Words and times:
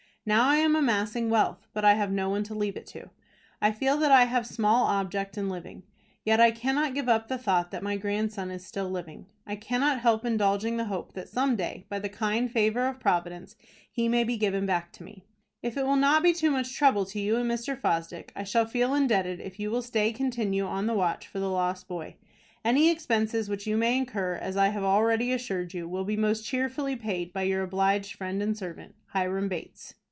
Now 0.23 0.47
I 0.47 0.57
am 0.57 0.75
amassing 0.75 1.31
wealth 1.31 1.65
but 1.73 1.83
I 1.83 1.95
have 1.95 2.11
no 2.11 2.29
one 2.29 2.43
to 2.43 2.53
leave 2.53 2.77
it 2.77 2.85
to. 2.89 3.09
I 3.59 3.71
feel 3.71 3.97
that 3.97 4.11
I 4.11 4.25
have 4.25 4.45
small 4.45 4.85
object 4.85 5.35
in 5.35 5.49
living. 5.49 5.81
Yet 6.23 6.39
I 6.39 6.51
cannot 6.51 6.93
give 6.93 7.09
up 7.09 7.27
the 7.27 7.39
thought 7.39 7.71
that 7.71 7.81
my 7.81 7.97
grandson 7.97 8.51
is 8.51 8.63
still 8.63 8.87
living. 8.87 9.25
I 9.47 9.55
cannot 9.55 10.01
help 10.01 10.23
indulging 10.23 10.77
the 10.77 10.85
hope 10.85 11.13
that 11.13 11.27
some 11.27 11.55
day, 11.55 11.87
by 11.89 11.97
the 11.97 12.07
kind 12.07 12.51
favor 12.51 12.85
of 12.87 12.99
Providence, 12.99 13.55
he 13.91 14.07
may 14.07 14.23
be 14.23 14.37
given 14.37 14.67
back 14.67 14.91
to 14.93 15.03
me. 15.03 15.23
"If 15.63 15.75
it 15.75 15.87
will 15.87 15.95
not 15.95 16.21
be 16.21 16.33
too 16.33 16.51
much 16.51 16.75
trouble 16.75 17.07
to 17.07 17.19
you 17.19 17.37
and 17.37 17.49
Mr. 17.49 17.75
Fosdick, 17.75 18.31
I 18.35 18.43
shall 18.43 18.67
feel 18.67 18.93
indebted 18.93 19.39
if 19.39 19.59
you 19.59 19.71
will 19.71 19.81
still 19.81 20.13
continue 20.13 20.65
on 20.67 20.85
the 20.85 20.93
watch 20.93 21.25
for 21.27 21.39
the 21.39 21.49
lost 21.49 21.87
boy. 21.87 22.15
Any 22.63 22.91
expenses 22.91 23.49
which 23.49 23.65
you 23.65 23.75
may 23.75 23.97
incur, 23.97 24.35
as 24.35 24.55
I 24.55 24.67
have 24.67 24.83
already 24.83 25.31
assured 25.33 25.73
you, 25.73 25.89
will 25.89 26.05
be 26.05 26.15
most 26.15 26.45
cheerfully 26.45 26.95
paid 26.95 27.33
by 27.33 27.41
your 27.41 27.63
obliged 27.63 28.15
friend 28.15 28.43
and 28.43 28.55
servant, 28.55 28.93
"HIRAM 29.13 29.47
BATES." 29.49 29.95